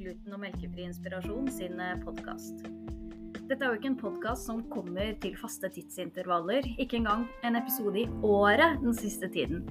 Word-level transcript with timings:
Gluten 0.00 0.32
og 0.32 0.40
melkefri 0.40 0.86
inspirasjon 0.88 1.48
sin 1.52 1.80
podkast. 2.00 2.62
Dette 3.50 3.58
er 3.58 3.66
jo 3.66 3.76
ikke 3.76 3.88
en 3.90 3.98
podkast 4.00 4.46
som 4.48 4.62
kommer 4.72 5.10
til 5.20 5.34
faste 5.36 5.68
tidsintervaller, 5.74 6.64
ikke 6.80 6.96
engang 7.02 7.26
en 7.44 7.58
episode 7.58 8.00
i 8.00 8.06
året 8.24 8.78
den 8.80 8.96
siste 8.96 9.28
tiden. 9.34 9.66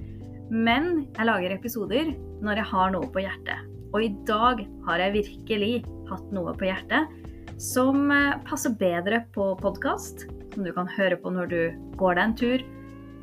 Men 0.52 1.08
jeg 1.16 1.26
lager 1.26 1.54
episoder 1.56 2.12
når 2.44 2.60
jeg 2.60 2.70
har 2.70 2.92
noe 2.94 3.08
på 3.10 3.24
hjertet. 3.24 3.64
Og 3.90 4.06
i 4.06 4.12
dag 4.28 4.62
har 4.86 5.02
jeg 5.02 5.16
virkelig 5.16 5.72
hatt 6.12 6.30
noe 6.36 6.54
på 6.54 6.68
hjertet 6.68 7.10
som 7.58 8.06
eh, 8.14 8.38
passer 8.46 8.78
bedre 8.78 9.24
på 9.34 9.48
podkast, 9.58 10.28
som 10.54 10.62
du 10.62 10.70
kan 10.76 10.94
høre 10.94 11.18
på 11.18 11.34
når 11.34 11.50
du 11.50 11.60
går 11.98 12.20
deg 12.20 12.28
en 12.28 12.38
tur, 12.38 12.66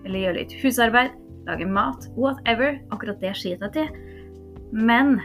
eller 0.04 0.26
gjør 0.26 0.40
litt 0.42 0.60
husarbeid, 0.60 1.16
lager 1.48 1.72
mat, 1.72 2.12
whatever. 2.20 2.82
Akkurat 2.92 3.24
det 3.24 3.32
skiter 3.40 3.72
jeg 3.72 3.78
til. 3.80 4.06
Men 4.76 5.22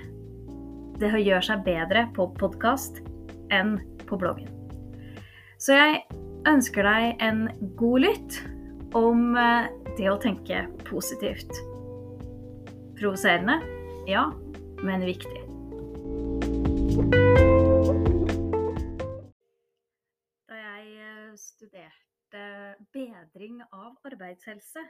det 1.02 1.18
gjør 1.18 1.42
seg 1.42 1.62
bedre 1.66 2.04
på 2.14 2.28
podkast 2.38 3.00
enn 3.50 3.74
på 4.06 4.18
bloggen. 4.20 4.46
Så 5.58 5.74
jeg 5.74 6.02
ønsker 6.46 6.86
deg 6.86 7.22
en 7.22 7.48
god 7.78 8.04
lytt 8.04 8.36
om 8.98 9.32
eh, 9.38 9.66
det 9.98 10.06
å 10.12 10.18
tenke 10.22 10.60
positivt. 10.86 11.50
Provoserende? 13.00 13.58
Ja, 14.06 14.28
men 14.86 15.02
viktig. 15.06 15.42
Da 20.46 20.60
jeg 20.60 20.86
eh, 21.02 21.26
studerte 21.40 22.46
bedring 22.94 23.58
av 23.72 23.98
arbeidshelse, 24.06 24.86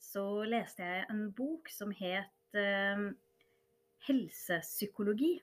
så 0.00 0.28
leste 0.44 0.84
jeg 0.84 1.08
en 1.08 1.26
bok 1.36 1.72
som 1.72 1.96
het 1.96 2.60
eh, 2.60 3.08
helsepsykologi. 4.08 5.38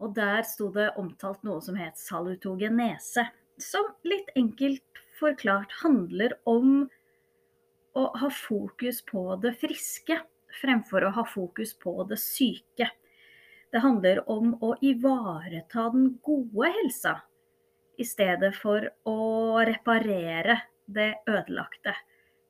Og 0.00 0.14
der 0.16 0.42
sto 0.48 0.70
det 0.72 0.90
omtalt 1.00 1.42
noe 1.44 1.60
som 1.64 1.76
het 1.76 2.00
salutogenese, 2.00 3.26
som 3.60 3.92
litt 4.08 4.30
enkelt 4.38 5.02
forklart 5.20 5.72
handler 5.82 6.34
om 6.48 6.88
å 7.98 8.06
ha 8.16 8.30
fokus 8.32 9.02
på 9.04 9.24
det 9.42 9.52
friske 9.60 10.16
fremfor 10.60 11.04
å 11.06 11.14
ha 11.14 11.24
fokus 11.28 11.74
på 11.78 11.94
det 12.10 12.18
syke. 12.22 12.88
Det 13.70 13.82
handler 13.84 14.22
om 14.30 14.54
å 14.64 14.74
ivareta 14.82 15.90
den 15.94 16.14
gode 16.24 16.72
helsa 16.74 17.20
i 18.00 18.06
stedet 18.08 18.54
for 18.56 18.88
å 19.06 19.60
reparere 19.66 20.56
det 20.90 21.12
ødelagte. 21.28 21.94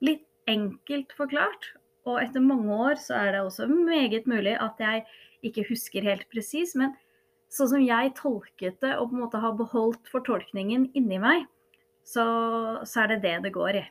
Litt 0.01 0.25
enkelt 0.49 1.13
forklart, 1.19 1.75
og 2.11 2.21
etter 2.23 2.45
mange 2.45 2.75
år 2.89 2.99
så 3.01 3.17
er 3.19 3.33
det 3.35 3.45
også 3.45 3.69
meget 3.71 4.27
mulig 4.31 4.57
at 4.61 4.83
jeg 4.83 5.05
ikke 5.47 5.65
husker 5.71 6.05
helt 6.05 6.27
presis, 6.33 6.75
men 6.77 6.93
sånn 7.51 7.71
som 7.73 7.85
jeg 7.85 8.13
tolket 8.19 8.79
det 8.85 8.93
og 8.97 9.11
på 9.11 9.17
en 9.17 9.25
måte 9.25 9.41
har 9.43 9.57
beholdt 9.59 10.11
fortolkningen 10.13 10.91
inni 10.99 11.19
meg, 11.23 11.47
så, 12.07 12.25
så 12.87 13.05
er 13.05 13.15
det 13.15 13.23
det 13.25 13.37
det 13.47 13.55
går 13.55 13.81
i. 13.81 13.87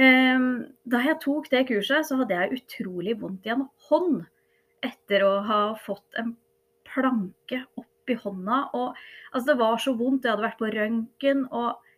Um, 0.00 0.72
da 0.88 1.02
jeg 1.04 1.20
tok 1.20 1.50
det 1.52 1.66
kurset, 1.68 2.06
så 2.08 2.16
hadde 2.22 2.36
jeg 2.38 2.62
utrolig 2.62 3.18
vondt 3.20 3.46
i 3.46 3.52
en 3.52 3.66
hånd 3.90 4.22
etter 4.82 5.24
å 5.26 5.34
ha 5.46 5.60
fått 5.78 6.16
en 6.18 6.32
planke 6.88 7.60
opp 7.78 8.10
i 8.10 8.16
hånda. 8.18 8.62
Og 8.72 8.96
altså, 9.32 9.46
det 9.52 9.58
var 9.60 9.82
så 9.82 9.94
vondt. 9.98 10.24
Jeg 10.24 10.32
hadde 10.32 10.46
vært 10.46 10.60
på 10.62 10.70
røntgen, 10.72 11.44
og 11.52 11.91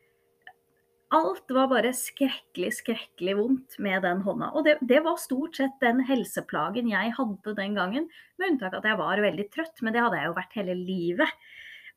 alt 1.14 1.50
var 1.52 1.68
bare 1.70 1.92
skrekkelig, 1.96 2.70
skrekkelig 2.78 3.34
vondt 3.38 3.76
med 3.82 4.02
den 4.06 4.22
hånda. 4.24 4.50
Og 4.56 4.64
det, 4.66 4.76
det, 4.82 5.02
var 5.04 5.20
stort 5.20 5.58
sett 5.60 5.76
den 5.82 6.02
helseplagen 6.08 6.88
jeg 6.90 7.12
hadde 7.18 7.56
den 7.58 7.76
gangen, 7.78 8.08
med 8.38 8.54
unntak 8.54 8.72
av 8.72 8.82
at 8.82 8.90
jeg 8.90 9.00
var 9.00 9.24
veldig 9.24 9.46
trøtt, 9.54 9.82
men 9.82 9.94
det 9.94 10.02
hadde 10.04 10.20
jeg 10.20 10.30
jo 10.30 10.38
vært 10.38 10.58
hele 10.58 10.76
livet, 10.78 11.50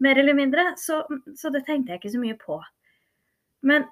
mer 0.04 0.22
eller 0.22 0.38
mindre. 0.38 0.66
Så, 0.78 1.02
så 1.40 1.54
det 1.54 1.64
tenkte 1.66 1.94
jeg 1.94 2.04
ikke 2.04 2.16
så 2.18 2.24
mye 2.24 2.40
på. 2.42 2.60
Men 3.68 3.88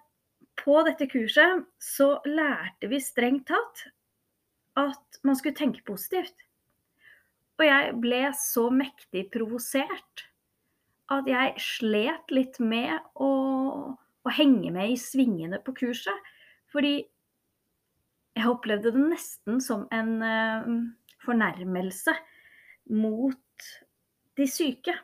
på 0.59 0.79
dette 0.87 1.07
kurset 1.11 1.65
så 1.81 2.15
lærte 2.27 2.89
vi 2.91 3.01
strengt 3.03 3.47
tatt 3.49 3.87
at 4.79 5.19
man 5.23 5.37
skulle 5.39 5.57
tenke 5.57 5.83
positivt. 5.87 6.35
Og 7.55 7.67
jeg 7.67 7.91
ble 8.03 8.21
så 8.35 8.67
mektig 8.73 9.29
provosert 9.33 10.25
at 11.13 11.27
jeg 11.29 11.53
slet 11.61 12.33
litt 12.33 12.57
med 12.59 12.97
å 13.21 13.29
å 14.25 14.33
henge 14.33 14.71
med 14.73 14.93
i 14.93 14.99
svingene 14.99 15.59
på 15.63 15.75
kurset. 15.77 16.31
Fordi 16.73 16.97
jeg 18.35 18.51
opplevde 18.51 18.91
det 18.91 19.03
nesten 19.13 19.61
som 19.63 19.85
en 19.95 20.15
uh, 20.19 20.71
fornærmelse 21.23 22.15
mot 22.91 23.69
de 24.35 24.47
syke. 24.49 24.95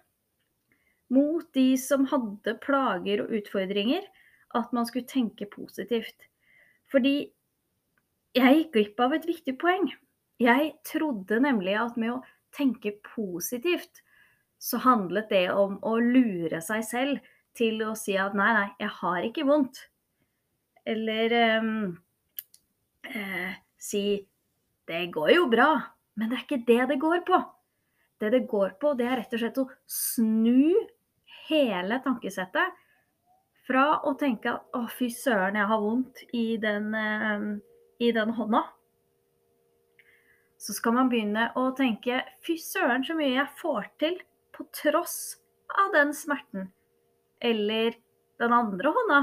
Mot 1.12 1.48
de 1.56 1.76
som 1.80 2.08
hadde 2.12 2.58
plager 2.64 3.24
og 3.24 3.36
utfordringer. 3.40 4.04
At 4.58 4.74
man 4.76 4.88
skulle 4.90 5.08
tenke 5.08 5.48
positivt. 5.48 6.28
Fordi 6.92 7.31
jeg 8.36 8.58
gikk 8.58 8.74
glipp 8.76 9.04
av 9.04 9.16
et 9.16 9.28
viktig 9.28 9.56
poeng. 9.60 9.90
Jeg 10.42 10.72
trodde 10.88 11.40
nemlig 11.44 11.76
at 11.80 11.98
med 12.00 12.16
å 12.16 12.22
tenke 12.56 12.98
positivt, 13.06 14.02
så 14.62 14.80
handlet 14.84 15.30
det 15.31 15.46
om 15.56 15.78
å 15.88 15.96
lure 16.02 16.60
seg 16.64 16.84
selv 16.86 17.31
til 17.57 17.81
å 17.85 17.94
si 18.00 18.16
at 18.19 18.35
nei, 18.38 18.51
nei, 18.56 18.67
jeg 18.79 18.94
har 19.01 19.28
ikke 19.28 19.45
vondt. 19.47 19.84
Eller 20.88 21.35
um, 21.62 21.72
eh, 23.07 23.57
si 23.78 24.03
det 24.89 25.06
går 25.13 25.34
jo 25.35 25.47
bra, 25.51 25.72
men 26.17 26.31
det 26.31 26.39
er 26.39 26.45
ikke 26.45 26.66
det 26.67 26.81
det 26.94 27.00
går 27.01 27.23
på. 27.28 27.41
Det 28.22 28.31
det 28.34 28.45
går 28.50 28.75
på, 28.81 28.94
det 28.97 29.07
er 29.07 29.17
rett 29.22 29.34
og 29.34 29.41
slett 29.41 29.62
å 29.62 29.69
snu 29.89 30.73
hele 31.47 31.97
tankesettet 32.03 32.78
fra 33.68 33.85
å 34.07 34.13
tenke 34.19 34.51
at 34.51 34.78
å, 34.78 34.83
fy 34.89 35.09
søren, 35.13 35.57
jeg 35.57 35.69
har 35.69 35.81
vondt 35.81 36.23
i 36.38 36.45
den, 36.62 36.91
um, 36.94 37.47
i 38.01 38.12
den 38.13 38.33
hånda. 38.38 38.66
Så 40.62 40.75
skal 40.78 40.94
man 40.97 41.09
begynne 41.09 41.47
å 41.57 41.69
tenke 41.78 42.22
fy 42.45 42.57
søren, 42.62 43.06
så 43.06 43.16
mye 43.18 43.33
jeg 43.33 43.57
får 43.62 43.89
til 44.01 44.19
på 44.53 44.68
tross 44.75 45.18
av 45.81 45.94
den 45.95 46.13
smerten. 46.13 46.69
Eller 47.41 47.97
den 48.41 48.53
andre 48.53 48.94
hånda. 48.96 49.22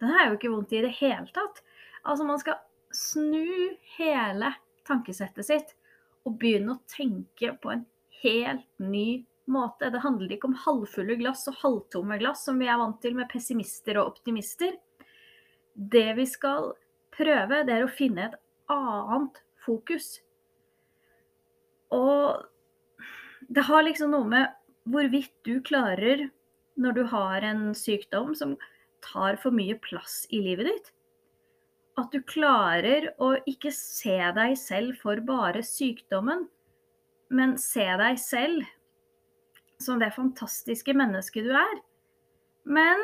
Den 0.00 0.14
er 0.16 0.28
jo 0.28 0.38
ikke 0.38 0.52
vondt 0.52 0.74
i 0.74 0.82
det 0.84 0.92
hele 0.98 1.28
tatt. 1.34 1.62
Altså, 2.02 2.26
man 2.26 2.40
skal 2.42 2.60
snu 2.94 3.76
hele 3.96 4.52
tankesettet 4.88 5.46
sitt 5.46 5.74
og 6.26 6.36
begynne 6.40 6.74
å 6.74 6.82
tenke 6.90 7.52
på 7.62 7.72
en 7.72 7.84
helt 8.22 8.66
ny 8.82 9.22
måte. 9.50 9.90
Det 9.90 10.02
handler 10.04 10.34
ikke 10.34 10.50
om 10.50 10.58
halvfulle 10.64 11.16
glass 11.20 11.46
og 11.50 11.58
halvtomme 11.62 12.18
glass, 12.20 12.44
som 12.46 12.60
vi 12.60 12.68
er 12.70 12.80
vant 12.80 13.00
til 13.02 13.16
med 13.18 13.30
pessimister 13.30 14.00
og 14.00 14.14
optimister. 14.14 14.76
Det 15.74 16.08
vi 16.18 16.26
skal 16.28 16.72
prøve, 17.14 17.62
det 17.66 17.76
er 17.76 17.86
å 17.86 17.92
finne 17.92 18.28
et 18.28 18.38
annet 18.70 19.40
fokus. 19.64 20.18
Og 21.94 22.44
det 23.50 23.66
har 23.66 23.86
liksom 23.86 24.12
noe 24.14 24.28
med 24.30 24.52
hvorvidt 24.90 25.34
du 25.46 25.58
klarer 25.66 26.28
når 26.80 26.96
du 26.96 27.02
har 27.12 27.44
en 27.44 27.70
sykdom 27.76 28.32
som 28.36 28.56
tar 29.04 29.38
for 29.42 29.54
mye 29.54 29.76
plass 29.84 30.24
i 30.32 30.40
livet 30.44 30.70
ditt. 30.70 30.90
At 32.00 32.12
du 32.14 32.22
klarer 32.24 33.10
å 33.20 33.34
ikke 33.48 33.72
se 33.74 34.16
deg 34.36 34.56
selv 34.58 34.96
for 35.02 35.20
bare 35.26 35.62
sykdommen, 35.66 36.46
men 37.30 37.56
se 37.60 37.84
deg 38.00 38.18
selv 38.20 38.64
som 39.80 40.00
det 40.00 40.12
fantastiske 40.16 40.94
mennesket 40.96 41.46
du 41.46 41.52
er. 41.56 41.76
Men 42.64 43.00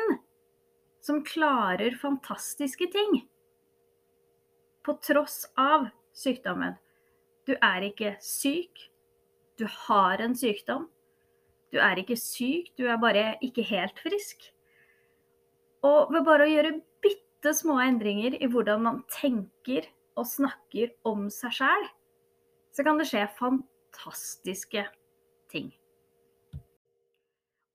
som 1.01 1.23
klarer 1.25 1.95
fantastiske 2.01 2.89
ting. 2.93 3.21
På 4.85 4.97
tross 5.03 5.45
av 5.59 5.87
sykdommen. 6.17 6.75
Du 7.47 7.55
er 7.55 7.85
ikke 7.87 8.15
syk. 8.23 8.89
Du 9.57 9.65
har 9.87 10.21
en 10.21 10.35
sykdom. 10.37 10.89
Du 11.77 11.81
er 11.85 11.99
ikke 12.01 12.15
syk, 12.17 12.71
du 12.73 12.87
er 12.89 12.97
bare 12.97 13.35
ikke 13.45 13.61
helt 13.69 13.99
frisk. 14.01 14.47
Og 15.85 16.09
ved 16.09 16.23
bare 16.25 16.47
å 16.47 16.49
gjøre 16.49 16.71
bitte 17.05 17.53
små 17.53 17.75
endringer 17.83 18.33
i 18.33 18.49
hvordan 18.49 18.81
man 18.81 19.03
tenker 19.13 19.85
og 20.17 20.25
snakker 20.25 20.95
om 21.05 21.27
seg 21.29 21.53
sjæl, 21.59 21.85
så 22.73 22.87
kan 22.87 22.97
det 22.97 23.05
skje 23.11 23.27
fantastiske 23.37 24.87
ting. 25.53 25.69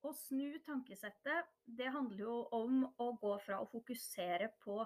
Å 0.03 0.11
snu 0.25 0.59
tankesettet, 0.67 1.47
det 1.63 1.95
handler 1.95 2.27
jo 2.27 2.41
om 2.59 2.83
å 2.99 3.13
gå 3.23 3.39
fra 3.47 3.63
å 3.63 3.71
fokusere 3.71 4.51
på 4.67 4.83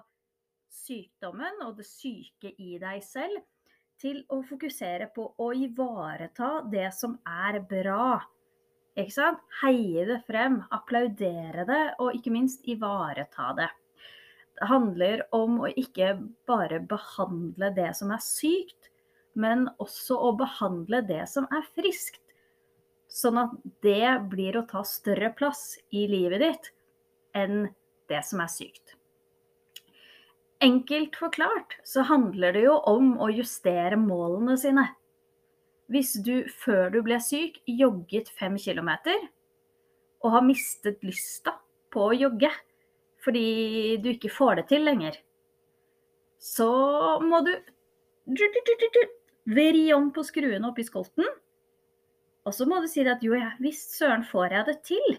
sykdommen 0.69 1.65
og 1.65 1.81
det 1.81 1.89
syke 1.89 2.53
i 2.53 2.77
deg 2.77 3.01
selv, 3.01 3.41
til 3.97 4.21
å 4.29 4.43
fokusere 4.45 5.09
på 5.09 5.31
å 5.41 5.53
ivareta 5.57 6.59
det 6.69 6.91
som 6.93 7.17
er 7.25 7.63
bra 7.65 8.19
ikke 8.97 9.13
sant? 9.13 9.41
Heie 9.61 10.05
det 10.09 10.21
frem, 10.27 10.61
applaudere 10.73 11.65
det, 11.69 11.83
og 12.01 12.15
ikke 12.17 12.33
minst 12.33 12.65
ivareta 12.69 13.51
det. 13.57 13.69
Det 14.57 14.69
handler 14.71 15.21
om 15.37 15.59
å 15.61 15.69
ikke 15.69 16.15
bare 16.49 16.79
behandle 16.89 17.69
det 17.77 17.91
som 17.99 18.13
er 18.15 18.23
sykt, 18.25 18.89
men 19.37 19.67
også 19.77 20.17
å 20.17 20.31
behandle 20.37 21.03
det 21.05 21.23
som 21.29 21.45
er 21.53 21.65
friskt. 21.77 22.23
Sånn 23.07 23.37
at 23.39 23.53
det 23.85 24.17
blir 24.31 24.57
å 24.57 24.65
ta 24.67 24.81
større 24.85 25.29
plass 25.37 25.77
i 25.93 26.07
livet 26.09 26.41
ditt 26.41 26.71
enn 27.37 27.67
det 28.09 28.23
som 28.25 28.41
er 28.41 28.49
sykt. 28.51 28.97
Enkelt 30.63 31.15
forklart 31.15 31.77
så 31.85 32.01
handler 32.09 32.55
det 32.57 32.63
jo 32.65 32.79
om 32.89 33.13
å 33.21 33.29
justere 33.29 33.99
målene 33.99 34.57
sine. 34.57 34.87
Hvis 35.91 36.17
du 36.23 36.43
før 36.63 36.91
du 36.91 36.99
ble 37.05 37.19
syk 37.23 37.61
jogget 37.69 38.29
fem 38.35 38.57
kilometer, 38.59 39.15
og 40.25 40.33
har 40.33 40.43
mistet 40.43 41.03
lysta 41.05 41.53
på 41.93 42.09
å 42.09 42.17
jogge 42.17 42.49
fordi 43.23 43.97
du 43.99 44.11
ikke 44.13 44.31
får 44.31 44.59
det 44.59 44.65
til 44.69 44.85
lenger, 44.87 45.17
så 46.39 46.69
må 47.23 47.41
du 47.43 47.51
vri 49.47 49.87
om 49.95 50.09
på 50.15 50.23
skruene 50.27 50.69
oppi 50.69 50.85
skolten. 50.87 51.27
Og 52.47 52.55
så 52.55 52.67
må 52.69 52.79
du 52.79 52.87
si 52.87 53.03
at 53.03 53.23
jo, 53.25 53.33
ja, 53.35 53.51
visst 53.59 53.97
søren 53.97 54.23
får 54.27 54.55
jeg 54.55 54.67
det 54.69 54.77
til. 54.87 55.17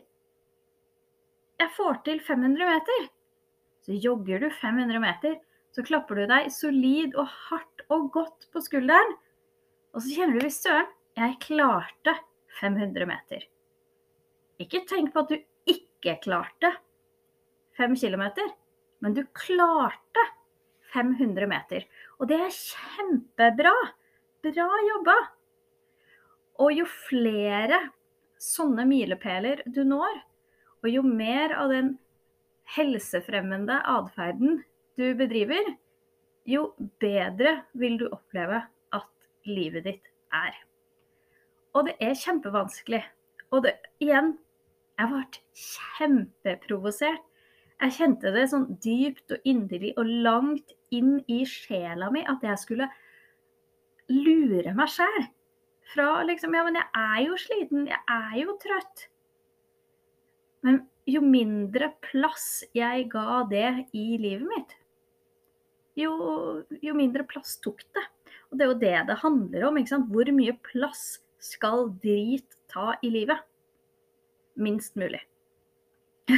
Jeg 1.59 1.75
får 1.77 2.01
til 2.07 2.21
500 2.25 2.71
meter. 2.71 3.09
Så 3.85 3.97
jogger 3.99 4.45
du 4.45 4.49
500 4.53 5.01
meter, 5.03 5.37
så 5.75 5.85
klapper 5.85 6.21
du 6.21 6.29
deg 6.31 6.53
solid 6.55 7.17
og 7.19 7.29
hardt 7.49 7.85
og 7.93 8.09
godt 8.15 8.49
på 8.55 8.63
skulderen. 8.65 9.17
Og 9.95 10.05
så 10.05 10.15
kjenner 10.15 10.39
du 10.39 10.47
visst 10.47 10.67
søren, 10.67 10.91
jeg 11.19 11.39
klarte 11.43 12.15
500 12.61 13.09
meter. 13.09 13.47
Ikke 14.63 14.83
tenk 14.87 15.13
på 15.15 15.25
at 15.25 15.33
du 15.33 15.39
ikke 15.71 16.19
klarte 16.23 16.73
5 17.79 17.95
km, 17.99 18.25
men 19.03 19.15
du 19.15 19.23
klarte 19.37 20.25
500 20.93 21.49
meter. 21.51 21.87
Og 22.19 22.31
det 22.31 22.41
er 22.43 22.55
kjempebra. 22.55 23.75
Bra 24.39 24.69
jobba. 24.87 25.17
Og 26.63 26.75
jo 26.75 26.85
flere 26.87 27.81
sånne 28.39 28.85
milepæler 28.87 29.65
du 29.67 29.83
når, 29.87 30.21
og 30.83 30.91
jo 30.91 31.03
mer 31.03 31.55
av 31.59 31.73
den 31.75 31.97
helsefremmende 32.77 33.81
atferden 33.83 34.61
du 34.99 35.07
bedriver, 35.19 35.75
jo 36.47 36.71
bedre 37.03 37.65
vil 37.79 37.99
du 38.01 38.07
oppleve 38.11 38.63
livet 39.51 39.87
ditt 39.89 40.11
er. 40.35 40.57
Og 41.77 41.89
det 41.89 41.97
er 42.03 42.19
kjempevanskelig. 42.19 43.03
Og 43.55 43.65
det, 43.65 43.75
igjen, 44.03 44.35
jeg 44.99 45.11
ble 45.13 45.25
kjempeprovosert. 45.65 47.25
Jeg 47.79 47.95
kjente 47.95 48.33
det 48.35 48.49
sånn 48.51 48.67
dypt 48.83 49.37
og 49.37 49.45
inderlig 49.47 49.93
og 50.01 50.09
langt 50.27 50.73
inn 50.95 51.21
i 51.31 51.45
sjela 51.47 52.09
mi 52.11 52.25
at 52.27 52.43
jeg 52.43 52.59
skulle 52.59 52.89
lure 54.11 54.75
meg 54.75 54.91
sjæl. 54.91 55.29
Fra 55.93 56.09
liksom 56.27 56.57
Ja, 56.57 56.65
men 56.67 56.77
jeg 56.81 56.89
er 56.99 57.21
jo 57.29 57.39
sliten. 57.39 57.87
Jeg 57.89 58.03
er 58.17 58.35
jo 58.43 58.57
trøtt. 58.61 59.07
Men 60.67 60.83
jo 61.09 61.23
mindre 61.25 61.93
plass 62.05 62.67
jeg 62.77 63.07
ga 63.13 63.45
det 63.49 63.69
i 63.97 64.19
livet 64.21 64.49
mitt, 64.51 64.75
jo, 65.99 66.13
jo 66.83 66.95
mindre 66.95 67.25
plass 67.27 67.57
tok 67.63 67.81
det. 67.97 68.05
Og 68.49 68.59
det 68.59 68.65
er 68.65 68.71
jo 68.71 68.81
det 68.83 68.99
det 69.11 69.23
handler 69.23 69.67
om. 69.69 69.77
ikke 69.77 69.95
sant? 69.95 70.13
Hvor 70.13 70.31
mye 70.35 70.55
plass 70.65 71.07
skal 71.43 71.91
drit 72.03 72.59
ta 72.73 72.95
i 73.03 73.11
livet? 73.13 73.43
Minst 74.59 74.97
mulig. 74.99 75.21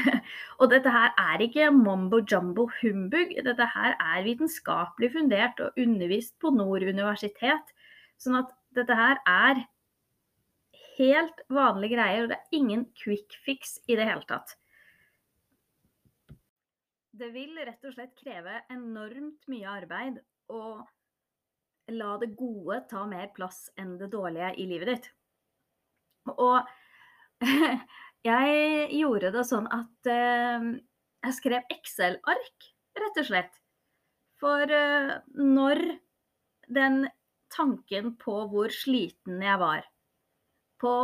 og 0.61 0.71
dette 0.71 0.91
her 0.95 1.11
er 1.19 1.43
ikke 1.43 1.71
mambo 1.75 2.21
jumbo 2.23 2.69
humbug, 2.81 3.35
Dette 3.43 3.67
her 3.75 3.97
er 3.99 4.23
vitenskapelig 4.23 5.11
fundert 5.17 5.61
og 5.65 5.79
undervist 5.81 6.37
på 6.39 6.53
Nord 6.55 6.87
universitet. 6.87 7.75
Sånn 8.21 8.39
at 8.39 8.53
dette 8.77 8.95
her 8.95 9.19
er 9.27 9.65
helt 11.01 11.43
vanlige 11.51 11.97
greier, 11.97 12.25
og 12.25 12.33
det 12.33 12.39
er 12.39 12.57
ingen 12.61 12.87
quick 12.99 13.35
fix 13.45 13.79
i 13.89 13.97
det 13.99 14.07
hele 14.07 14.27
tatt. 14.29 14.55
Det 17.21 17.33
vil 17.35 17.57
rett 17.59 17.85
og 17.85 17.97
slett 17.97 18.15
kreve 18.17 18.63
enormt 18.73 19.49
mye 19.51 19.69
arbeid 19.69 20.21
å 20.53 20.63
la 21.95 22.17
det 22.21 22.33
gode 22.39 22.83
ta 22.91 23.05
mer 23.09 23.31
plass 23.37 23.69
enn 23.81 23.97
det 24.01 24.11
dårlige 24.13 24.53
i 24.61 24.67
livet 24.71 24.93
ditt. 24.93 25.09
Og 26.37 26.67
jeg 28.31 28.91
gjorde 28.99 29.33
det 29.35 29.47
sånn 29.49 29.69
at 29.73 30.11
eh, 30.11 30.69
jeg 31.27 31.37
skrev 31.37 31.75
Excel-ark, 31.75 32.69
rett 33.01 33.23
og 33.23 33.29
slett. 33.29 33.57
For 34.41 34.73
eh, 34.73 35.17
når 35.37 35.83
den 36.71 37.03
tanken 37.51 38.15
på 38.21 38.37
hvor 38.53 38.73
sliten 38.73 39.43
jeg 39.45 39.61
var, 39.61 39.85
på 40.81 40.95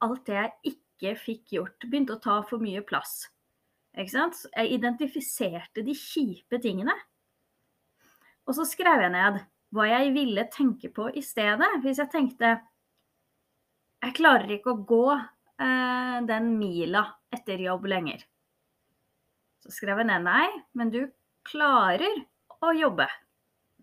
alt 0.00 0.24
det 0.28 0.38
jeg 0.38 0.74
ikke 0.74 1.16
fikk 1.18 1.54
gjort, 1.58 1.88
begynte 1.88 2.16
å 2.16 2.22
ta 2.22 2.40
for 2.46 2.62
mye 2.62 2.82
plass. 2.86 3.24
Ikke 3.98 4.12
sant? 4.12 4.44
Jeg 4.54 4.76
identifiserte 4.78 5.82
de 5.84 5.96
kjipe 5.98 6.60
tingene. 6.62 6.94
Og 8.46 8.56
så 8.56 8.64
skrev 8.68 9.02
jeg 9.04 9.12
ned 9.14 9.40
hva 9.74 9.86
jeg 9.86 10.12
ville 10.16 10.46
tenke 10.52 10.90
på 10.94 11.08
i 11.14 11.22
stedet. 11.24 11.68
Hvis 11.84 12.00
jeg 12.02 12.12
tenkte 12.12 12.56
jeg 14.00 14.16
klarer 14.16 14.54
ikke 14.54 14.72
å 14.72 14.82
gå 14.88 15.06
eh, 15.12 16.18
den 16.26 16.54
mila 16.56 17.04
etter 17.34 17.60
jobb 17.60 17.84
lenger. 17.92 18.22
Så 19.60 19.74
skrev 19.74 20.00
jeg 20.00 20.08
ned 20.08 20.24
nei, 20.24 20.46
men 20.72 20.92
du 20.92 21.02
klarer 21.46 22.22
å 22.64 22.72
jobbe. 22.76 23.06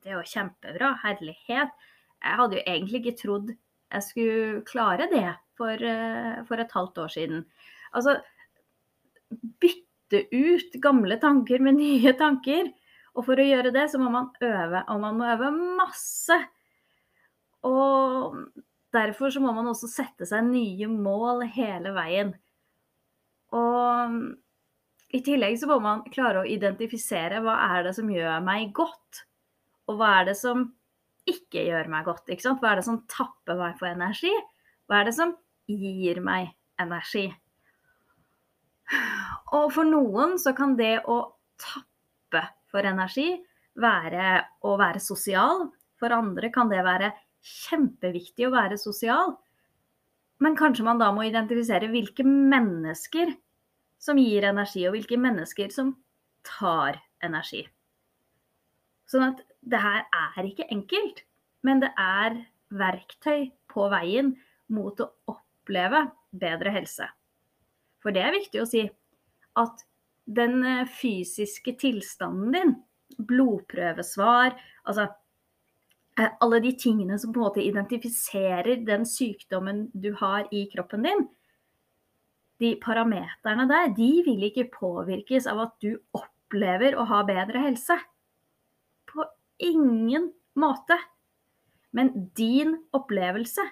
Det 0.01 0.09
er 0.09 0.17
jo 0.17 0.31
kjempebra. 0.31 0.95
Herlighet. 1.03 1.73
Jeg 2.17 2.39
hadde 2.41 2.57
jo 2.57 2.65
egentlig 2.65 3.01
ikke 3.03 3.19
trodd 3.21 3.53
jeg 3.87 4.03
skulle 4.03 4.63
klare 4.67 5.07
det 5.11 5.27
for, 5.57 5.71
eh, 5.71 6.43
for 6.49 6.59
et 6.59 6.73
halvt 6.75 6.97
år 7.05 7.13
siden. 7.13 7.45
Altså, 7.95 8.17
bytte 9.61 10.25
ut 10.33 10.81
gamle 10.81 11.17
tanker 11.21 11.61
med 11.63 11.77
nye 11.79 12.13
tanker. 12.19 12.73
Og 13.17 13.25
for 13.25 13.39
å 13.41 13.45
gjøre 13.45 13.73
det, 13.73 13.87
så 13.89 13.99
må 14.01 14.11
man 14.13 14.29
øve, 14.45 14.83
og 14.93 14.99
man 15.01 15.17
må 15.17 15.29
øve 15.33 15.51
masse. 15.79 16.37
Og 17.65 18.35
derfor 18.93 19.33
så 19.33 19.41
må 19.41 19.53
man 19.57 19.69
også 19.71 19.89
sette 19.89 20.27
seg 20.29 20.45
nye 20.45 20.89
mål 20.91 21.47
hele 21.55 21.93
veien. 21.95 22.35
Og 23.57 24.19
i 25.17 25.21
tillegg 25.23 25.57
så 25.59 25.69
må 25.71 25.79
man 25.81 26.05
klare 26.13 26.43
å 26.43 26.49
identifisere 26.49 27.41
hva 27.43 27.55
er 27.71 27.87
det 27.87 27.95
som 27.97 28.09
gjør 28.11 28.43
meg 28.45 28.69
godt, 28.75 29.23
og 29.87 29.97
hva 29.99 30.13
er 30.19 30.29
det 30.29 30.37
som 30.37 30.67
ikke 31.27 31.65
gjør 31.67 31.89
meg 31.91 32.07
godt. 32.07 32.29
Ikke 32.31 32.45
sant? 32.45 32.61
Hva 32.61 32.73
er 32.73 32.79
det 32.79 32.87
som 32.87 33.01
tapper 33.11 33.59
meg 33.59 33.75
for 33.79 33.89
energi? 33.89 34.31
Hva 34.87 35.01
er 35.01 35.09
det 35.09 35.17
som 35.17 35.33
gir 35.67 36.21
meg 36.23 36.53
energi? 36.79 37.27
Og 39.57 39.71
for 39.75 39.87
noen 39.87 40.37
så 40.39 40.53
kan 40.55 40.77
det 40.79 40.99
å 41.07 41.19
tappe 41.59 41.96
for 42.77 42.85
energi 42.85 43.31
være 43.81 44.37
å 44.65 44.75
være 44.77 45.01
sosial. 45.01 45.67
For 45.97 46.13
andre 46.13 46.51
kan 46.53 46.69
det 46.69 46.83
være 46.85 47.11
kjempeviktig 47.47 48.45
å 48.47 48.53
være 48.53 48.77
sosial. 48.77 49.33
Men 50.43 50.57
kanskje 50.57 50.85
man 50.85 51.01
da 51.01 51.09
må 51.13 51.25
identifisere 51.25 51.89
hvilke 51.89 52.25
mennesker 52.27 53.33
som 53.97 54.19
gir 54.21 54.45
energi, 54.45 54.83
og 54.85 54.93
hvilke 54.93 55.17
mennesker 55.17 55.71
som 55.73 55.95
tar 56.45 56.99
energi. 57.25 57.63
Sånn 59.09 59.25
at 59.31 59.41
det 59.65 59.81
her 59.81 60.05
er 60.05 60.45
ikke 60.45 60.67
enkelt, 60.69 61.23
men 61.65 61.81
det 61.81 61.89
er 61.97 62.37
verktøy 62.69 63.49
på 63.71 63.87
veien 63.89 64.35
mot 64.69 64.99
å 65.01 65.09
oppleve 65.31 66.03
bedre 66.29 66.75
helse. 66.75 67.07
For 68.03 68.13
det 68.13 68.21
er 68.21 68.35
viktig 68.35 68.61
å 68.61 68.69
si 68.69 68.83
at 69.57 69.81
den 70.27 70.59
eh, 70.63 70.89
fysiske 70.99 71.73
tilstanden 71.79 72.51
din, 72.53 72.75
blodprøvesvar, 73.17 74.57
altså 74.83 75.07
eh, 76.19 76.29
alle 76.43 76.59
de 76.63 76.73
tingene 76.79 77.17
som 77.19 77.33
på 77.33 77.39
en 77.39 77.47
måte 77.47 77.63
identifiserer 77.63 78.83
den 78.87 79.07
sykdommen 79.07 79.87
du 79.93 80.11
har 80.19 80.49
i 80.51 80.67
kroppen 80.73 81.07
din, 81.07 81.27
de 82.57 82.73
parameterne 82.81 83.67
der, 83.69 83.91
de 83.93 84.11
vil 84.25 84.47
ikke 84.49 84.69
påvirkes 84.73 85.47
av 85.49 85.67
at 85.67 85.75
du 85.83 85.91
opplever 86.17 86.97
å 86.97 87.05
ha 87.09 87.21
bedre 87.27 87.61
helse 87.67 87.99
På 89.07 89.23
ingen 89.63 90.31
måte. 90.59 90.97
Men 91.95 92.11
din 92.35 92.75
opplevelse 92.93 93.63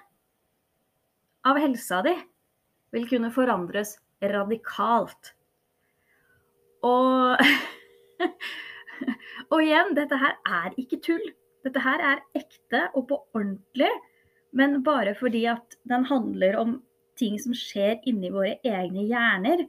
av 1.46 1.58
helsa 1.60 2.00
di 2.02 2.14
vil 2.94 3.04
kunne 3.10 3.30
forandres 3.34 3.98
radikalt. 4.22 5.35
Og 6.86 7.42
Og 9.52 9.62
igjen, 9.62 9.92
dette 9.94 10.18
her 10.18 10.36
er 10.48 10.74
ikke 10.80 10.98
tull. 11.04 11.24
Dette 11.66 11.82
her 11.82 12.02
er 12.02 12.22
ekte 12.38 12.86
og 12.96 13.08
på 13.10 13.18
ordentlig, 13.36 13.90
men 14.56 14.80
bare 14.86 15.14
fordi 15.18 15.44
at 15.50 15.76
den 15.90 16.06
handler 16.08 16.56
om 16.60 16.76
ting 17.18 17.36
som 17.42 17.54
skjer 17.56 17.98
inni 18.08 18.30
våre 18.32 18.56
egne 18.66 19.04
hjerner. 19.08 19.64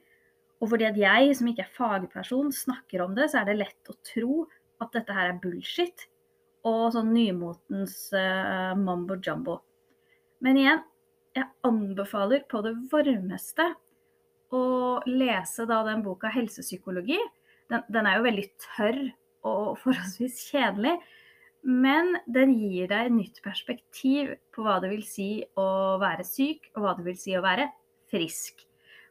Og 0.62 0.71
fordi 0.71 0.88
at 0.89 0.97
jeg, 1.00 1.33
som 1.38 1.50
ikke 1.51 1.65
er 1.65 1.74
fagperson, 1.75 2.51
snakker 2.53 3.03
om 3.03 3.15
det, 3.17 3.29
så 3.31 3.41
er 3.41 3.50
det 3.50 3.59
lett 3.59 3.91
å 3.91 3.97
tro 4.05 4.45
at 4.81 4.93
dette 4.93 5.13
her 5.13 5.31
er 5.31 5.41
bullshit 5.41 6.07
og 6.67 6.91
sånn 6.95 7.13
nymotens 7.13 7.95
uh, 8.17 8.74
mambo 8.77 9.17
jumbo. 9.24 9.59
Men 10.43 10.59
igjen, 10.59 10.81
jeg 11.38 11.50
anbefaler 11.67 12.43
på 12.50 12.63
det 12.65 12.74
varmeste 12.91 13.69
å 14.53 14.63
lese 15.07 15.65
da 15.67 15.81
den 15.87 16.03
boka 16.05 16.31
'Helsepsykologi'. 16.31 17.19
Den, 17.71 17.83
den 17.91 18.07
er 18.07 18.17
jo 18.17 18.27
veldig 18.27 18.47
tørr 18.63 19.01
og 19.47 19.77
forholdsvis 19.81 20.39
kjedelig, 20.51 20.95
men 21.67 22.15
den 22.31 22.53
gir 22.55 22.87
deg 22.91 23.11
nytt 23.11 23.41
perspektiv 23.43 24.35
på 24.55 24.63
hva 24.63 24.77
det 24.83 24.91
vil 24.93 25.03
si 25.07 25.31
å 25.59 25.97
være 25.99 26.23
syk, 26.27 26.69
og 26.75 26.83
hva 26.83 26.95
det 26.97 27.07
vil 27.09 27.19
si 27.19 27.35
å 27.35 27.43
være 27.43 27.67
frisk. 28.11 28.63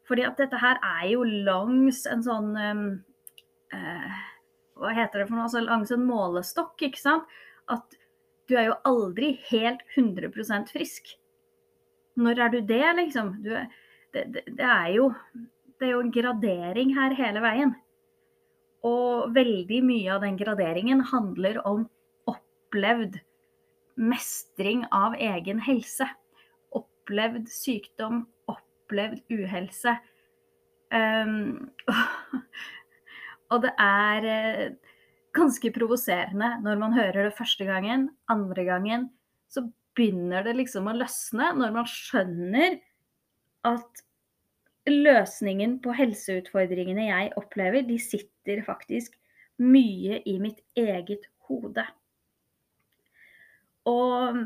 Fordi 0.07 0.25
at 0.25 0.39
dette 0.41 0.61
her 0.63 0.79
er 0.81 1.11
jo 1.11 1.27
langs 1.27 2.05
en 2.09 2.23
sånn 2.25 2.53
um, 2.55 2.87
uh, 3.75 4.19
Hva 4.79 4.93
heter 4.95 5.23
det 5.23 5.27
for 5.27 5.35
noe? 5.35 5.49
Altså 5.49 5.65
langs 5.65 5.91
en 5.93 6.05
målestokk, 6.07 6.77
ikke 6.87 7.01
sant? 7.01 7.37
At 7.73 7.97
du 8.47 8.55
er 8.55 8.69
jo 8.69 8.77
aldri 8.87 9.33
helt 9.49 9.83
100% 9.97 10.71
frisk. 10.71 11.17
Når 12.17 12.43
er 12.45 12.53
du 12.55 12.61
det, 12.69 12.85
liksom? 13.01 13.33
Du, 13.45 13.51
det, 14.15 14.25
det, 14.35 14.45
det, 14.59 14.67
er 14.67 14.93
jo, 14.97 15.11
det 15.79 15.89
er 15.89 15.95
jo 15.97 16.05
en 16.05 16.15
gradering 16.15 16.95
her 16.97 17.15
hele 17.19 17.43
veien. 17.45 17.75
Og 18.87 19.33
veldig 19.35 19.81
mye 19.87 20.13
av 20.15 20.23
den 20.23 20.37
graderingen 20.39 21.03
handler 21.11 21.59
om 21.67 21.87
opplevd 22.31 23.19
mestring 23.97 24.85
av 24.95 25.17
egen 25.19 25.63
helse. 25.65 26.07
Opplevd 26.77 27.49
sykdom, 27.51 28.27
opplevd 28.51 29.25
uhelse. 29.33 29.97
Um, 30.95 31.73
og 33.51 33.65
det 33.65 33.73
er 33.83 34.29
eh, 34.31 34.67
ganske 35.37 35.73
provoserende 35.75 36.53
når 36.63 36.79
man 36.81 36.95
hører 36.95 37.27
det 37.27 37.37
første 37.39 37.67
gangen, 37.69 38.11
andre 38.31 38.67
gangen. 38.69 39.09
Så 39.51 39.67
begynner 39.97 40.45
det 40.47 40.57
liksom 40.61 40.91
å 40.91 40.97
løsne 40.97 41.53
når 41.57 41.75
man 41.75 41.89
skjønner 41.91 42.79
at 43.67 44.03
løsningen 44.87 45.79
på 45.83 45.95
helseutfordringene 45.99 47.09
jeg 47.09 47.33
opplever, 47.41 47.83
de 47.87 47.99
sitter 48.01 48.63
faktisk 48.67 49.17
mye 49.63 50.21
i 50.29 50.37
mitt 50.43 50.61
eget 50.79 51.27
hode. 51.49 51.85
Og 53.87 54.43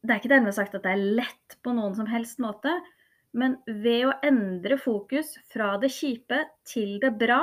det 0.00 0.12
er 0.12 0.20
ikke 0.20 0.32
dermed 0.32 0.56
sagt 0.56 0.76
at 0.76 0.84
det 0.84 0.94
er 0.94 1.16
lett 1.20 1.58
på 1.64 1.74
noen 1.76 1.96
som 1.96 2.08
helst 2.08 2.40
måte, 2.42 2.72
men 3.36 3.58
ved 3.66 4.08
å 4.08 4.16
endre 4.26 4.78
fokus 4.80 5.36
fra 5.52 5.74
det 5.80 5.92
kjipe 5.94 6.40
til 6.66 6.96
det 7.02 7.12
bra, 7.20 7.42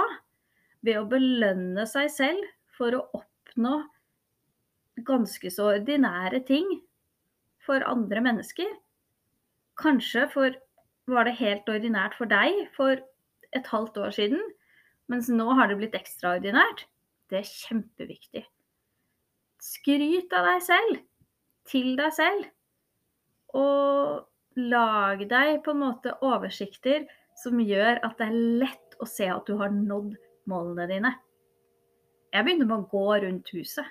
ved 0.84 1.00
å 1.00 1.08
belønne 1.10 1.86
seg 1.90 2.10
selv 2.14 2.50
for 2.78 2.98
å 2.98 3.06
oppnå 3.18 3.80
ganske 5.08 5.50
så 5.54 5.72
ordinære 5.76 6.42
ting 6.48 6.68
for 7.64 7.84
andre 7.86 8.24
mennesker, 8.26 8.70
kanskje 9.78 10.26
for 10.34 10.58
var 11.08 11.28
det 11.28 11.38
helt 11.40 11.70
ordinært 11.72 12.16
for 12.20 12.30
deg 12.30 12.68
for 12.76 13.00
et 13.56 13.68
halvt 13.72 14.00
år 14.04 14.14
siden, 14.16 14.42
mens 15.08 15.30
nå 15.32 15.48
har 15.56 15.70
det 15.72 15.80
blitt 15.80 15.96
ekstraordinært. 15.96 16.86
Det 17.32 17.42
er 17.42 17.48
kjempeviktig. 17.48 18.44
Skryt 19.64 20.34
av 20.36 20.48
deg 20.48 20.64
selv. 20.64 21.00
Til 21.68 21.96
deg 22.00 22.14
selv. 22.16 22.50
Og 23.56 24.28
lag 24.60 25.24
deg 25.30 25.62
på 25.64 25.74
en 25.74 25.82
måte 25.84 26.16
oversikter 26.24 27.08
som 27.38 27.60
gjør 27.62 28.02
at 28.06 28.20
det 28.20 28.28
er 28.28 28.38
lett 28.64 29.00
å 29.00 29.08
se 29.08 29.28
at 29.32 29.48
du 29.48 29.58
har 29.60 29.74
nådd 29.74 30.16
målene 30.50 30.88
dine. 30.90 31.14
Jeg 32.34 32.44
begynte 32.44 32.68
med 32.68 32.84
å 32.84 32.92
gå 32.92 33.08
rundt 33.24 33.52
huset. 33.56 33.88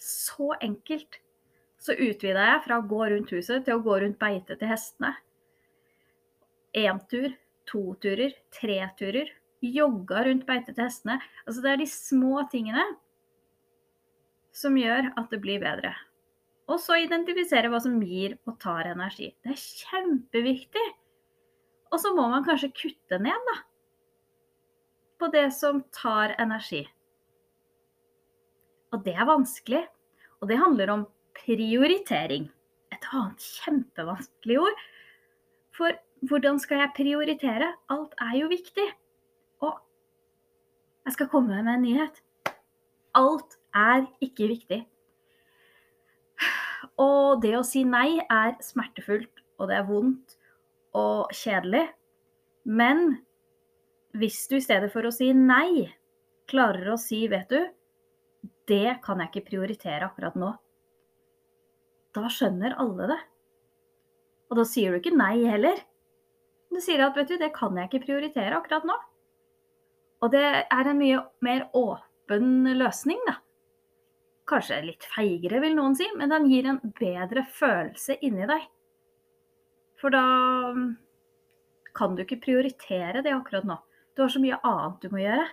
Så 0.00 0.52
enkelt. 0.60 1.20
Så 1.80 1.92
utvida 1.92 2.44
jeg 2.50 2.64
fra 2.64 2.80
å 2.80 2.88
gå 2.88 3.02
rundt 3.12 3.32
huset 3.36 3.64
til 3.64 3.76
å 3.76 3.84
gå 3.84 4.00
rundt 4.00 4.20
beitet 4.20 4.60
til 4.60 4.70
hestene 4.70 5.12
én 6.76 7.00
tur, 7.10 7.32
to 7.66 7.82
turer, 8.02 8.34
tre 8.54 8.78
turer. 8.98 9.32
Jogga 9.64 10.26
rundt 10.26 10.44
beite 10.46 10.74
til 10.74 10.84
hestene. 10.84 11.16
Altså 11.46 11.64
det 11.64 11.72
er 11.72 11.80
de 11.80 11.88
små 11.90 12.44
tingene 12.52 12.84
som 14.56 14.76
gjør 14.78 15.10
at 15.16 15.32
det 15.32 15.40
blir 15.42 15.62
bedre. 15.62 15.94
Og 16.66 16.80
så 16.82 16.98
identifisere 16.98 17.70
hva 17.70 17.80
som 17.82 17.98
gir 18.02 18.36
og 18.48 18.58
tar 18.62 18.88
energi. 18.90 19.30
Det 19.44 19.54
er 19.54 19.64
kjempeviktig. 19.82 20.86
Og 21.94 22.00
så 22.02 22.12
må 22.16 22.26
man 22.32 22.44
kanskje 22.46 22.72
kutte 22.74 23.20
ned, 23.22 23.50
da. 23.50 23.56
På 25.16 25.30
det 25.32 25.46
som 25.54 25.84
tar 25.94 26.34
energi. 26.42 26.82
Og 28.92 29.04
det 29.06 29.14
er 29.14 29.28
vanskelig. 29.28 29.84
Og 30.42 30.50
det 30.50 30.58
handler 30.60 30.92
om 30.92 31.06
prioritering. 31.38 32.50
Et 32.92 33.08
annet 33.12 33.46
kjempevanskelig 33.62 34.58
ord. 34.66 34.82
For 35.76 35.94
hvordan 36.28 36.58
skal 36.62 36.82
jeg 36.82 36.94
prioritere? 36.96 37.72
Alt 37.92 38.14
er 38.20 38.36
jo 38.40 38.48
viktig. 38.50 38.86
Og 39.64 39.78
jeg 41.06 41.16
skal 41.16 41.30
komme 41.32 41.62
med 41.62 41.74
en 41.74 41.84
nyhet. 41.84 42.22
Alt 43.16 43.58
er 43.74 44.06
ikke 44.24 44.48
viktig. 44.50 44.80
Og 47.02 47.42
det 47.42 47.54
å 47.58 47.64
si 47.66 47.84
nei 47.84 48.18
er 48.22 48.56
smertefullt, 48.64 49.42
og 49.60 49.70
det 49.70 49.78
er 49.78 49.88
vondt 49.88 50.36
og 50.96 51.32
kjedelig. 51.36 51.86
Men 52.64 53.18
hvis 54.16 54.46
du 54.48 54.56
i 54.58 54.64
stedet 54.64 54.90
for 54.92 55.06
å 55.06 55.14
si 55.14 55.32
nei, 55.36 55.86
klarer 56.48 56.92
å 56.92 57.00
si 57.00 57.26
'vet 57.28 57.50
du', 57.50 57.72
det 58.66 59.00
kan 59.02 59.20
jeg 59.20 59.30
ikke 59.30 59.50
prioritere 59.50 60.06
akkurat 60.06 60.34
nå. 60.34 60.52
Da 62.14 62.28
skjønner 62.32 62.78
alle 62.80 63.10
det. 63.12 63.20
Og 64.50 64.56
da 64.56 64.64
sier 64.64 64.90
du 64.90 64.98
ikke 64.98 65.16
nei 65.16 65.44
heller. 65.44 65.76
Du 66.76 66.82
sier 66.84 67.00
at 67.00 67.16
vet 67.16 67.30
du, 67.30 67.38
det 67.40 67.54
kan 67.56 67.76
jeg 67.78 67.88
ikke 67.88 68.02
prioritere 68.04 68.58
akkurat 68.58 68.84
nå. 68.84 68.94
Og 70.20 70.32
det 70.34 70.44
er 70.44 70.88
en 70.90 70.98
mye 70.98 71.22
mer 71.44 71.70
åpen 71.72 72.68
løsning, 72.76 73.20
da. 73.24 73.38
Kanskje 74.46 74.82
litt 74.84 75.06
feigere, 75.08 75.62
vil 75.64 75.72
noen 75.78 75.96
si, 75.96 76.04
men 76.18 76.34
den 76.34 76.48
gir 76.50 76.68
en 76.68 76.80
bedre 76.98 77.46
følelse 77.56 78.18
inni 78.28 78.44
deg. 78.50 78.66
For 79.96 80.12
da 80.12 80.24
mm, 80.76 80.90
kan 81.96 82.12
du 82.14 82.26
ikke 82.26 82.42
prioritere 82.44 83.24
det 83.24 83.32
akkurat 83.32 83.64
nå. 83.64 83.78
Du 84.12 84.26
har 84.26 84.34
så 84.34 84.42
mye 84.42 84.58
annet 84.60 85.00
du 85.00 85.08
må 85.14 85.22
gjøre. 85.22 85.46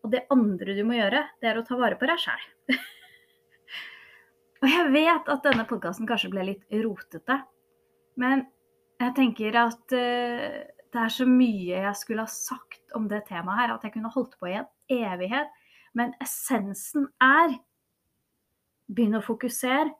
Og 0.00 0.14
det 0.14 0.24
andre 0.32 0.76
du 0.78 0.80
må 0.88 0.96
gjøre, 0.96 1.20
det 1.44 1.50
er 1.50 1.60
å 1.60 1.66
ta 1.68 1.76
vare 1.76 2.00
på 2.00 2.08
deg 2.08 2.22
sjæl. 2.22 2.48
og 4.64 4.72
jeg 4.72 4.88
vet 4.96 5.28
at 5.36 5.44
denne 5.44 5.68
podkasten 5.68 6.08
kanskje 6.08 6.32
ble 6.32 6.48
litt 6.48 6.80
rotete, 6.80 7.42
men 8.16 8.48
jeg 9.00 9.16
tenker 9.16 9.56
at 9.56 9.96
uh, 9.96 10.60
det 10.90 11.00
er 11.04 11.12
så 11.14 11.26
mye 11.28 11.82
jeg 11.86 11.96
skulle 11.98 12.26
ha 12.26 12.32
sagt 12.32 12.94
om 12.98 13.06
det 13.10 13.24
temaet 13.28 13.62
her, 13.62 13.74
at 13.74 13.84
jeg 13.86 13.94
kunne 13.94 14.12
holdt 14.12 14.36
på 14.40 14.50
i 14.50 14.58
en 14.58 14.70
evighet. 14.90 15.50
Men 15.96 16.14
essensen 16.22 17.08
er 17.22 17.56
begynn 18.90 19.18
å 19.18 19.24
fokusere 19.24 19.92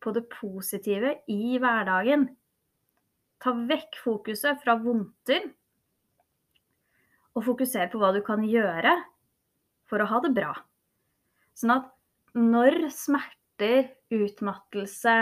på 0.00 0.12
det 0.14 0.24
positive 0.32 1.16
i 1.30 1.58
hverdagen. 1.60 2.28
Ta 3.42 3.54
vekk 3.54 3.98
fokuset 4.04 4.60
fra 4.62 4.76
vondter, 4.80 5.50
og 7.34 7.46
fokuser 7.46 7.90
på 7.90 8.00
hva 8.00 8.10
du 8.14 8.20
kan 8.26 8.42
gjøre 8.46 8.94
for 9.90 10.02
å 10.02 10.08
ha 10.10 10.18
det 10.24 10.32
bra. 10.34 10.54
Sånn 11.58 11.74
at 11.76 11.90
når 12.38 12.88
smerter, 12.94 13.90
utmattelse 14.10 15.16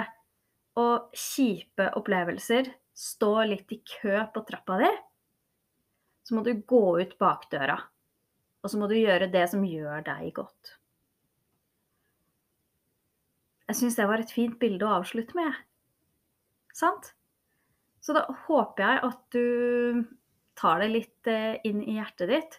og 0.78 1.16
kjipe 1.16 1.88
opplevelser 1.98 2.70
stå 2.98 3.34
litt 3.46 3.70
i 3.72 3.78
kø 3.86 4.24
på 4.34 4.42
trappa 4.48 4.80
di, 4.80 4.90
så 6.26 6.34
må 6.36 6.42
du 6.44 6.52
gå 6.66 6.82
ut 6.98 7.14
bakdøra. 7.20 7.78
Og 8.58 8.72
så 8.72 8.80
må 8.80 8.88
du 8.90 8.96
gjøre 8.98 9.30
det 9.30 9.44
som 9.52 9.62
gjør 9.64 10.02
deg 10.06 10.32
godt. 10.36 10.74
Jeg 13.68 13.78
syns 13.78 13.98
det 14.00 14.08
var 14.08 14.22
et 14.22 14.32
fint 14.32 14.56
bilde 14.60 14.86
å 14.86 14.98
avslutte 14.98 15.36
med. 15.38 15.54
Sant? 16.74 17.12
Så 18.00 18.14
da 18.16 18.24
håper 18.46 18.84
jeg 18.84 19.00
at 19.08 19.22
du 19.34 20.04
tar 20.58 20.82
det 20.82 20.90
litt 20.90 21.30
eh, 21.30 21.58
inn 21.68 21.82
i 21.84 21.98
hjertet 21.98 22.32
ditt 22.32 22.58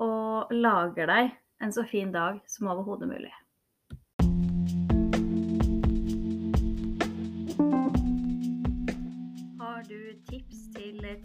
og 0.00 0.52
lager 0.54 1.10
deg 1.10 1.32
en 1.62 1.74
så 1.74 1.84
fin 1.86 2.12
dag 2.14 2.40
som 2.48 2.70
overhodet 2.72 3.10
mulig. 3.10 3.32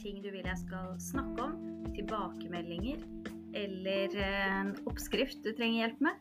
Ting 0.02 0.24
du 0.24 0.32
vil 0.32 0.46
jeg 0.46 0.58
skal 0.62 0.96
snakke 1.02 1.44
om, 1.44 1.52
tilbakemeldinger 1.96 2.98
eller 3.58 4.08
en 4.22 4.76
oppskrift 4.90 5.44
du 5.46 5.52
trenger 5.58 5.78
hjelp 5.86 6.00
med, 6.10 6.16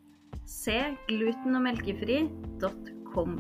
se 0.48 0.96
glutenommelkefri.com. 1.10 3.32